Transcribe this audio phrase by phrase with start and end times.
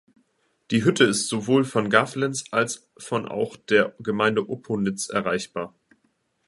[0.71, 5.75] Die Hütte ist sowohl von Gaflenz als von auch der Gemeinde Opponitz erreichbar.